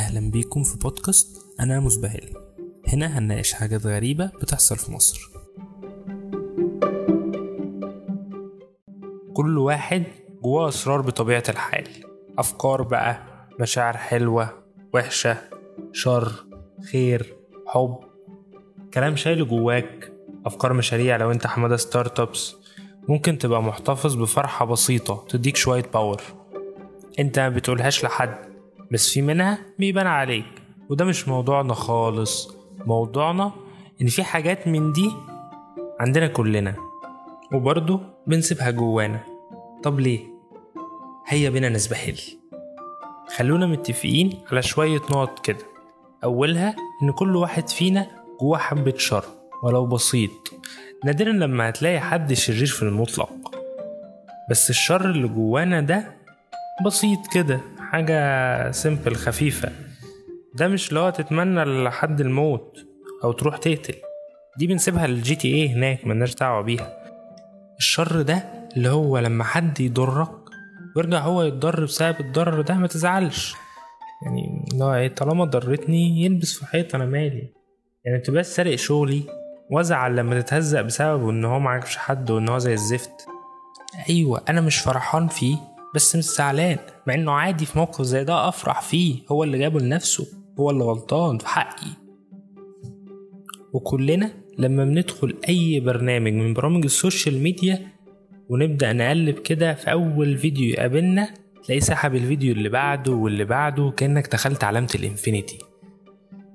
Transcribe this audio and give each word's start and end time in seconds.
أهلا 0.00 0.30
بيكم 0.30 0.62
في 0.62 0.78
بودكاست 0.78 1.46
أنا 1.60 1.80
مزبهل 1.80 2.30
هنا 2.88 3.18
هنناقش 3.18 3.52
حاجات 3.52 3.86
غريبة 3.86 4.26
بتحصل 4.42 4.76
في 4.76 4.92
مصر. 4.92 5.30
كل 9.34 9.58
واحد 9.58 10.04
جواه 10.42 10.68
أسرار 10.68 11.00
بطبيعة 11.00 11.42
الحال. 11.48 11.88
أفكار 12.38 12.82
بقى 12.82 13.18
مشاعر 13.60 13.96
حلوة 13.96 14.50
وحشة 14.94 15.36
شر 15.92 16.32
خير 16.92 17.36
حب. 17.66 17.98
كلام 18.94 19.16
شايله 19.16 19.44
جواك 19.44 20.12
أفكار 20.46 20.72
مشاريع 20.72 21.16
لو 21.16 21.30
أنت 21.30 21.46
حمادة 21.46 21.76
startups 21.76 22.54
ممكن 23.08 23.38
تبقى 23.38 23.62
محتفظ 23.62 24.14
بفرحة 24.14 24.64
بسيطة 24.64 25.24
تديك 25.28 25.56
شوية 25.56 25.84
power 25.94 26.22
أنت 27.18 27.38
ما 27.38 27.48
بتقولهاش 27.48 28.04
لحد. 28.04 28.49
بس 28.92 29.12
في 29.12 29.22
منها 29.22 29.58
بيبان 29.78 30.06
عليك. 30.06 30.44
وده 30.88 31.04
مش 31.04 31.28
موضوعنا 31.28 31.74
خالص. 31.74 32.56
موضوعنا 32.86 33.52
إن 34.02 34.06
في 34.06 34.22
حاجات 34.22 34.68
من 34.68 34.92
دي 34.92 35.10
عندنا 36.00 36.26
كلنا 36.26 36.74
وبرضه 37.52 38.00
بنسيبها 38.26 38.70
جوانا. 38.70 39.20
طب 39.82 40.00
ليه؟ 40.00 40.20
هيا 41.26 41.50
بينا 41.50 41.68
نسبحل. 41.68 42.18
خلونا 43.36 43.66
متفقين 43.66 44.38
على 44.52 44.62
شوية 44.62 45.00
نقط 45.10 45.38
كده. 45.38 45.64
أولها 46.24 46.76
إن 47.02 47.12
كل 47.12 47.36
واحد 47.36 47.68
فينا 47.68 48.06
جواه 48.40 48.58
حبة 48.58 48.94
شر 48.96 49.24
ولو 49.62 49.86
بسيط. 49.86 50.30
نادرا 51.04 51.32
لما 51.32 51.68
هتلاقي 51.68 52.00
حد 52.00 52.32
شرير 52.32 52.66
في 52.66 52.82
المطلق. 52.82 53.54
بس 54.50 54.70
الشر 54.70 55.10
اللي 55.10 55.28
جوانا 55.28 55.80
ده 55.80 56.16
بسيط 56.86 57.18
كده. 57.32 57.60
حاجة 57.90 58.70
simple 58.70 59.16
خفيفة. 59.16 59.72
ده 60.54 60.68
مش 60.68 60.94
هو 60.94 61.10
تتمنى 61.10 61.84
لحد 61.84 62.20
الموت 62.20 62.76
أو 63.24 63.32
تروح 63.32 63.56
تقتل. 63.56 63.94
دي 64.58 64.66
بنسيبها 64.66 65.06
لل 65.06 65.34
GTA 65.34 65.72
هناك 65.72 66.06
ملناش 66.06 66.34
دعوة 66.34 66.62
بيها. 66.62 66.96
الشر 67.78 68.22
ده 68.22 68.44
اللي 68.76 68.88
هو 68.88 69.18
لما 69.18 69.44
حد 69.44 69.80
يضرك 69.80 70.30
ويرجع 70.96 71.18
هو 71.18 71.42
يتضر 71.42 71.84
بسبب 71.84 72.20
الضرر 72.20 72.60
ده 72.60 72.74
ما 72.74 72.86
تزعلش. 72.86 73.54
يعني 74.24 74.68
هو 74.82 74.94
إيه 74.94 75.14
طالما 75.14 75.44
ضرتني 75.44 76.24
يلبس 76.24 76.58
في 76.58 76.66
حيط 76.66 76.94
أنا 76.94 77.04
مالي. 77.04 77.52
يعني 78.04 78.18
تبقى 78.18 78.42
سارق 78.42 78.74
شغلي 78.74 79.22
وأزعل 79.70 80.16
لما 80.16 80.40
تتهزق 80.40 80.80
بسببه 80.80 81.30
إن 81.30 81.44
هو 81.44 81.58
معكش 81.60 81.96
حد 81.96 82.30
وإن 82.30 82.48
هو 82.48 82.58
زي 82.58 82.72
الزفت. 82.72 83.26
أيوه 84.08 84.42
أنا 84.48 84.60
مش 84.60 84.78
فرحان 84.78 85.28
فيه. 85.28 85.56
بس 85.94 86.16
مش 86.16 86.24
زعلان 86.24 86.78
مع 87.06 87.14
إنه 87.14 87.32
عادي 87.32 87.66
في 87.66 87.78
موقف 87.78 88.02
زي 88.02 88.24
ده 88.24 88.48
أفرح 88.48 88.82
فيه 88.82 89.22
هو 89.28 89.44
اللي 89.44 89.58
جابه 89.58 89.80
لنفسه 89.80 90.26
هو 90.60 90.70
اللي 90.70 90.84
غلطان 90.84 91.38
في 91.38 91.48
حقي. 91.48 91.86
وكلنا 93.72 94.32
لما 94.58 94.84
بندخل 94.84 95.36
أي 95.48 95.80
برنامج 95.80 96.32
من 96.32 96.54
برامج 96.54 96.84
السوشيال 96.84 97.42
ميديا 97.42 97.88
ونبدأ 98.48 98.92
نقلب 98.92 99.38
كده 99.38 99.74
في 99.74 99.92
أول 99.92 100.38
فيديو 100.38 100.68
يقابلنا 100.70 101.34
تلاقيه 101.64 101.80
سحب 101.80 102.14
الفيديو 102.14 102.52
اللي 102.52 102.68
بعده 102.68 103.12
واللي 103.12 103.44
بعده 103.44 103.92
كأنك 103.96 104.32
دخلت 104.32 104.64
علامة 104.64 104.88
ال 104.94 105.00
infinity. 105.00 105.58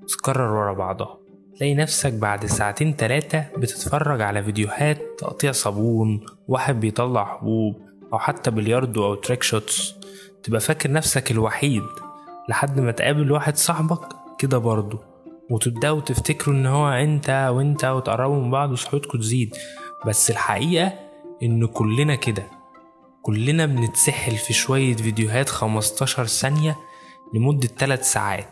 تتكرر 0.08 0.52
ورا 0.54 0.74
بعضها. 0.74 1.18
تلاقي 1.58 1.76
نفسك 1.76 2.14
بعد 2.14 2.46
ساعتين 2.46 2.96
تلاتة 2.96 3.46
بتتفرج 3.58 4.22
على 4.22 4.44
فيديوهات 4.44 5.02
تقطيع 5.18 5.52
صابون 5.52 6.26
واحد 6.48 6.80
بيطلع 6.80 7.38
حبوب. 7.38 7.76
أو 8.16 8.20
حتى 8.20 8.52
بلياردو 8.52 9.06
أو 9.06 9.16
تريك 9.16 9.44
شوتس 9.44 9.96
تبقى 10.44 10.60
فاكر 10.60 10.92
نفسك 10.92 11.32
الوحيد 11.32 11.84
لحد 12.50 12.80
ما 12.80 12.92
تقابل 12.92 13.32
واحد 13.32 13.58
صاحبك 13.58 14.08
كده 14.40 14.58
برضه 14.58 15.00
وتبدأوا 15.50 16.02
تفتكروا 16.02 16.56
إن 16.56 16.66
هو 16.66 16.90
أنت 16.90 17.50
وأنت 17.54 17.86
وتقربوا 17.86 18.42
من 18.44 18.52
بعض 18.52 18.72
وصحتكوا 18.72 19.20
تزيد. 19.20 19.56
بس 20.06 20.32
الحقيقة 20.32 20.94
إن 21.44 21.68
كلنا 21.68 22.16
كده 22.16 22.44
كلنا 23.22 23.66
بنتسحل 23.66 24.36
في 24.38 24.54
شوية 24.54 24.96
فيديوهات 24.96 25.50
15 25.50 26.26
ثانية 26.26 26.76
لمدة 27.34 27.68
3 27.68 28.02
ساعات 28.02 28.48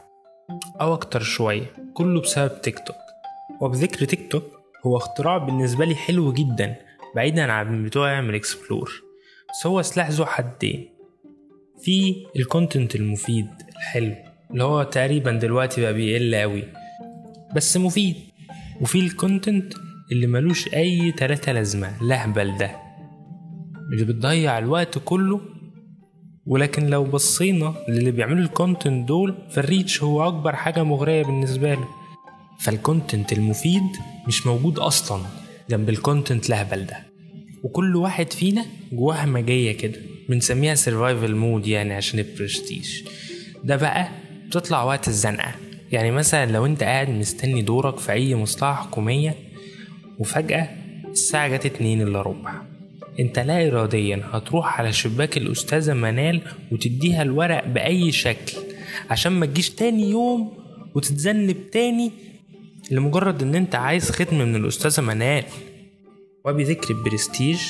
أو 0.81 0.93
أكتر 0.93 1.21
شوية 1.21 1.73
كله 1.93 2.21
بسبب 2.21 2.61
تيك 2.61 2.79
توك. 2.79 2.95
وبذكر 3.61 4.05
تيك 4.05 4.31
توك 4.31 4.43
هو 4.85 4.97
اختراع 4.97 5.37
بالنسبة 5.37 5.85
لي 5.85 5.95
حلو 5.95 6.33
جدا 6.33 6.75
بعيدا 7.15 7.51
عن 7.51 7.83
بتوع 7.83 8.11
يعمل 8.11 8.35
explore. 8.35 9.12
هو 9.65 9.81
سلاح 9.81 10.09
ذو 10.09 10.25
حدين. 10.25 10.89
في 11.83 12.15
ال 12.35 12.43
content 12.43 12.95
المفيد 12.95 13.47
الحلو 13.77 14.15
اللي 14.51 14.63
هو 14.63 14.83
تقريبا 14.83 15.31
دلوقتي 15.31 15.81
بقى 15.81 15.93
بيقل 15.93 16.35
قوي 16.35 16.63
بس 17.55 17.77
مفيد. 17.77 18.15
وفي 18.81 18.99
ال 18.99 19.08
content 19.09 19.73
اللي 20.11 20.27
ملوش 20.27 20.73
أي 20.73 21.11
تلاتة 21.11 21.51
لازمة 21.51 22.03
لهبل 22.03 22.57
ده 22.57 22.71
اللي 23.93 24.05
بتضيع 24.05 24.57
الوقت 24.57 24.97
كله. 25.05 25.41
ولكن 26.45 26.87
لو 26.87 27.03
بصينا 27.03 27.73
للي 27.89 28.11
بيعملوا 28.11 28.43
ال 28.45 28.53
content 28.53 29.07
دول 29.07 29.47
فال 29.49 29.65
reach 29.65 30.03
هو 30.03 30.27
أكبر 30.27 30.55
حاجة 30.55 30.83
مغرية 30.83 31.23
بالنسبة 31.23 31.73
له. 31.73 31.87
فال 32.59 32.76
content 32.76 33.33
المفيد 33.33 33.83
مش 34.27 34.47
موجود 34.47 34.79
أصلا 34.79 35.21
جنب 35.69 35.89
ال 35.89 35.97
content 35.97 36.49
لهبل 36.49 36.85
ده 36.85 37.12
وكل 37.63 37.95
واحد 37.95 38.33
فينا 38.33 38.65
جواه 38.91 39.25
همجية 39.25 39.71
كده 39.71 39.99
بنسميها 40.29 40.75
survival 40.75 41.35
mode 41.35 41.67
يعني 41.67 41.93
عشان 41.93 42.19
البرستيج 42.19 43.03
ده 43.63 43.75
بقى 43.75 44.09
بتطلع 44.47 44.83
وقت 44.83 45.07
الزنقة. 45.07 45.51
يعني 45.91 46.11
مثلا 46.11 46.51
لو 46.51 46.65
أنت 46.65 46.83
قاعد 46.83 47.09
مستني 47.09 47.61
دورك 47.61 47.97
في 47.97 48.11
أي 48.11 48.35
مصلحة 48.35 48.73
حكومية 48.73 49.35
وفجأة 50.19 50.69
الساعة 51.11 51.47
جت 51.47 51.65
اتنين 51.65 52.01
إلا 52.01 52.21
ربع. 52.21 52.61
أنت 53.19 53.39
لا 53.39 53.67
اراديا 53.67 54.23
هتروح 54.31 54.79
على 54.79 54.93
شباك 54.93 55.37
الأستاذة 55.37 55.93
منال 55.93 56.41
وتديها 56.71 57.21
الورق 57.21 57.67
بأي 57.67 58.11
شكل 58.11 58.53
عشان 59.09 59.31
ما 59.31 59.45
تجيش 59.45 59.69
تاني 59.69 60.09
يوم 60.09 60.57
وتتذنب 60.95 61.57
تاني 61.71 62.11
لمجرد 62.91 63.41
إن 63.41 63.55
أنت 63.55 63.75
عايز 63.75 64.11
ختم 64.11 64.37
من 64.39 64.55
الأستاذة 64.55 65.01
منال. 65.01 65.43
وبذكر 66.45 66.93
البرستيج 66.93 67.61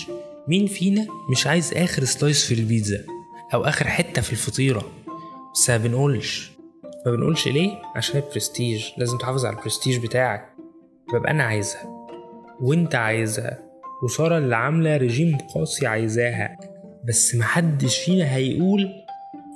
مين 0.47 0.67
فينا 0.67 1.07
مش 1.31 1.47
عايز 1.47 1.73
آخر 1.73 2.03
slice 2.03 2.45
في 2.45 2.53
البيتزا 2.53 3.06
أو 3.53 3.63
آخر 3.63 3.88
حتة 3.88 4.22
في 4.22 4.31
الفطيرة؟ 4.31 4.91
بس 5.53 5.69
ما 5.69 5.78
بنقولش. 5.78 6.51
ما 7.06 7.11
بنقولش 7.11 7.47
ليه؟ 7.47 7.72
عشان 7.95 8.22
البرستيج. 8.22 8.85
لازم 8.97 9.17
تحافظ 9.17 9.45
على 9.45 9.57
البرستيج 9.57 9.97
بتاعك. 10.06 10.53
ببقى 11.13 11.31
أنا 11.31 11.44
عايزها. 11.44 12.07
وأنت 12.61 12.95
عايزها. 12.95 13.59
وسارة 14.03 14.38
اللي 14.38 14.56
عاملة 14.56 14.97
رجيم 14.97 15.38
قاسي 15.55 15.88
عايزاها. 15.88 16.57
بس 17.07 17.35
محدش 17.35 17.97
فينا 17.97 18.35
هيقول 18.35 18.90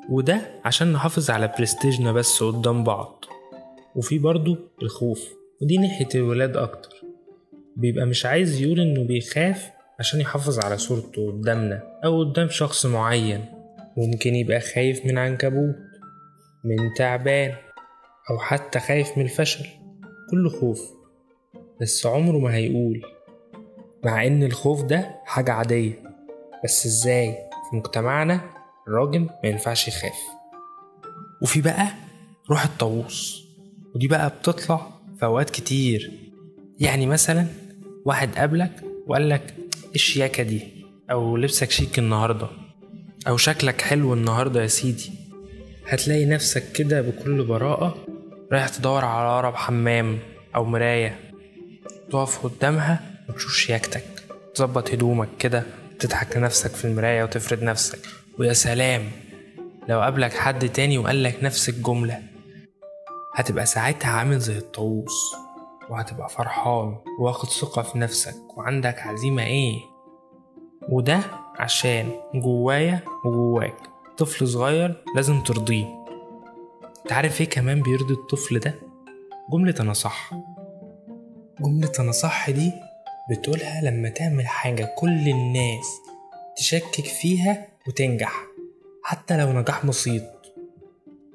وده 0.10 0.42
عشان 0.66 0.94
نحافظ 0.94 1.30
على 1.30 1.54
برستيجنا 1.58 2.12
بس 2.12 2.44
قدام 2.44 2.84
بعض. 2.84 3.26
وفي 3.96 4.20
برضو 4.20 4.58
الخوف. 4.82 5.30
ودي 5.62 5.78
ناحية 5.78 6.10
الولاد 6.16 6.58
أكتر. 6.58 6.97
بيبقى 7.78 8.06
مش 8.06 8.26
عايز 8.26 8.62
يقول 8.62 8.80
إنه 8.80 9.04
بيخاف 9.04 9.72
عشان 10.00 10.22
يحافظ 10.22 10.60
على 10.60 10.78
صورته 10.78 11.32
قدامنا 11.32 11.84
أو 12.06 12.20
قدام 12.24 12.50
شخص 12.50 12.86
معين. 12.86 13.46
ممكن 13.98 14.36
يبقى 14.36 14.60
خايف 14.60 15.06
من 15.06 15.18
عنكبوت 15.18 15.76
من 16.64 16.94
تعبان 16.98 17.56
أو 18.30 18.40
حتى 18.40 18.80
خايف 18.80 19.18
من 19.18 19.24
الفشل. 19.24 19.66
كله 20.32 20.50
خوف 20.50 20.82
بس 21.82 22.06
عمره 22.06 22.38
ما 22.38 22.56
هيقول. 22.56 23.02
مع 24.06 24.28
إن 24.28 24.44
الخوف 24.44 24.84
ده 24.84 25.16
حاجة 25.26 25.52
عادية 25.52 26.04
بس 26.64 26.86
إزاي؟ 26.86 27.32
في 27.70 27.76
مجتمعنا 27.76 28.42
الراجل 28.88 29.20
ما 29.20 29.50
ينفعش 29.50 29.88
يخاف. 29.88 30.18
وفي 31.42 31.62
بقى 31.62 31.88
روح 32.50 32.64
الطاووس 32.64 33.48
ودي 33.96 34.08
بقى 34.08 34.30
بتطلع 34.30 34.88
في 35.20 35.26
أوقات 35.26 35.50
كتير. 35.50 36.12
يعني 36.80 37.06
مثلا 37.06 37.46
واحد 38.08 38.36
قابلك 38.36 38.72
وقال 39.08 39.30
لك 39.30 39.54
الشياكة 39.96 40.44
دي؟ 40.44 40.62
أو 41.12 41.38
لبسك 41.38 41.72
شيك 41.72 42.00
النهاردة. 42.00 42.48
أو 43.28 43.38
شكلك 43.38 43.82
حلو 43.82 44.14
النهاردة 44.14 44.62
يا 44.62 44.68
سيدي. 44.68 45.12
هتلاقي 45.88 46.26
نفسك 46.26 46.72
كده 46.72 47.02
بكل 47.02 47.44
براءة 47.44 47.98
رايح 48.52 48.68
تدور 48.70 49.06
على 49.06 49.30
أقرب 49.30 49.56
حمام 49.56 50.20
أو 50.56 50.66
مراية. 50.66 51.20
تقف 52.12 52.46
قدامها 52.46 53.00
وتشوف 53.30 53.54
شياكتك. 53.54 54.06
تظبط 54.56 54.92
هدومك 54.92 55.30
كده 55.40 55.64
تضحك 56.00 56.38
لنفسك 56.38 56.72
في 56.72 56.86
المراية 56.86 57.24
وتفرد 57.24 57.64
نفسك. 57.64 58.00
ويا 58.40 58.54
سلام! 58.54 59.12
لو 59.90 60.02
قابلك 60.02 60.34
حد 60.34 60.70
تاني 60.70 60.98
وقالك 60.98 61.44
نفس 61.44 61.70
الجملة 61.70 62.20
هتبقى 63.36 63.66
ساعتها 63.66 64.10
عامل 64.10 64.40
زي 64.40 64.58
الطاووس. 64.58 65.47
وهتبقى 65.90 66.30
فرحان 66.30 66.96
واخد 67.20 67.50
ثقة 67.50 67.82
في 67.82 67.98
نفسك. 67.98 68.58
وعندك 68.58 69.00
عزيمة 69.00 69.44
إيه؟ 69.44 69.80
وده 70.90 71.20
عشان 71.60 72.12
جوايا 72.36 73.00
وجواك. 73.26 73.78
طفل 74.18 74.48
صغير 74.48 75.04
لازم 75.16 75.42
ترضيه. 75.42 76.06
تعرف 77.08 77.42
إيه 77.42 77.50
كمان 77.50 77.82
بيرضي 77.82 78.14
الطفل 78.14 78.60
ده؟ 78.60 78.76
جملة 79.54 79.76
أنا 79.80 79.94
صح. 79.94 80.32
جملة 81.62 81.92
أنا 82.00 82.12
صح 82.12 82.50
دي 82.50 82.72
بتقولها 83.32 83.82
لما 83.82 84.10
تعمل 84.10 84.48
حاجة 84.48 84.94
كل 84.98 85.28
الناس 85.30 85.86
تشكك 86.58 87.06
فيها 87.06 87.68
وتنجح 87.88 88.34
حتى 89.04 89.38
لو 89.38 89.52
نجاح 89.54 89.86
بسيط. 89.86 90.24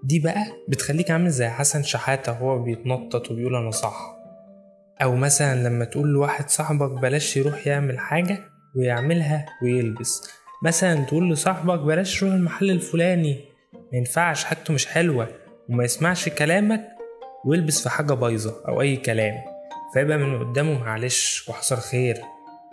دي 0.03 0.19
بقى 0.19 0.45
بتخليك 0.69 1.11
عامل 1.11 1.31
زي 1.31 1.49
حسن 1.49 1.83
شحاتة 1.83 2.33
وهو 2.43 2.59
بيتنطط 2.59 3.31
وبيقول 3.31 3.57
أنا 3.57 3.71
صح. 3.71 4.22
أو 5.03 5.17
مثلا 5.17 5.69
لما 5.69 5.85
تقول 5.85 6.09
لواحد 6.09 6.51
صاحبك 6.51 6.91
بلاش 6.91 7.37
يروح 7.37 7.67
يعمل 7.67 7.99
حاجة 7.99 8.39
ويعملها 8.77 9.47
ويلبس. 9.63 10.23
مثلا 10.65 11.05
تقول 11.05 11.31
لصاحبك 11.31 11.79
بلاش 11.79 12.21
تروح 12.21 12.33
المحل 12.33 12.71
الفلاني 12.71 13.45
مينفعش 13.93 14.45
حاجته 14.45 14.75
مش 14.75 14.87
حلوة 14.87 15.29
وما 15.69 15.85
يسمعش 15.85 16.29
كلامك 16.29 16.89
ويلبس 17.45 17.83
في 17.83 17.91
حاجة 17.91 18.13
بايظة 18.13 18.63
أو 18.69 18.81
أي 18.81 18.97
كلام. 18.97 19.35
فيبقى 19.95 20.19
من 20.19 20.39
قدامه 20.39 20.79
معلش 20.85 21.49
وحصل 21.49 21.77
خير 21.77 22.17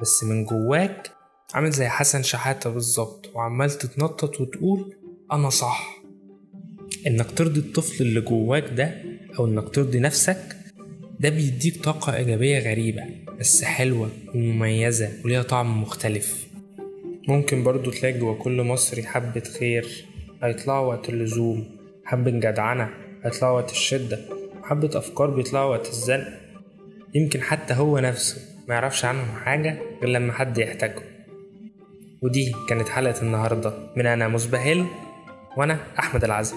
بس 0.01 0.23
من 0.23 0.45
جواك 0.45 1.11
عامل 1.53 1.71
زي 1.71 1.87
حسن 1.87 2.23
شحاتة 2.23 2.69
بالظبط 2.69 3.31
وعمال 3.35 3.71
تتنطط 3.71 4.41
وتقول 4.41 4.95
أنا 5.31 5.49
صح. 5.49 5.95
إنك 7.07 7.31
ترضي 7.31 7.59
الطفل 7.59 8.03
اللي 8.03 8.21
جواك 8.21 8.69
ده 8.69 8.93
أو 9.39 9.45
إنك 9.45 9.69
ترضي 9.69 9.99
نفسك 9.99 10.58
ده 11.19 11.29
بيديك 11.29 11.83
طاقة 11.83 12.15
إيجابية 12.15 12.59
غريبة 12.59 13.03
بس 13.39 13.63
حلوة 13.63 14.09
ومميزة 14.35 15.09
وليها 15.25 15.43
طعم 15.43 15.81
مختلف. 15.81 16.47
ممكن 17.27 17.63
برضو 17.63 17.91
تلاقي 17.91 18.19
جوا 18.19 18.35
كل 18.35 18.61
مصري 18.63 19.03
حبة 19.03 19.43
خير 19.59 20.05
هيطلعوا 20.43 20.87
وقت 20.87 21.09
اللزوم. 21.09 21.77
حبة 22.05 22.31
جدعنة 22.31 22.89
هيطلعوا 23.23 23.55
وقت 23.55 23.71
الشدة. 23.71 24.19
حبة 24.63 24.89
أفكار 24.95 25.29
بيطلعوا 25.29 25.71
وقت 25.75 25.89
الزنق. 25.89 26.27
يمكن 27.15 27.41
حتى 27.41 27.73
هو 27.73 27.99
نفسه 27.99 28.41
ما 28.67 28.73
يعرفش 28.75 29.05
عنهم 29.05 29.35
حاجة 29.45 29.79
غير 30.01 30.09
لما 30.09 30.33
حد 30.33 30.57
يحتاجه 30.57 31.01
ودي 32.21 32.55
كانت 32.69 32.89
حلقة 32.89 33.21
النهاردة. 33.21 33.73
من 33.97 34.05
أنا 34.05 34.27
مسبهل 34.27 34.85
وأنا 35.57 35.79
أحمد 35.99 36.23
العزم. 36.23 36.55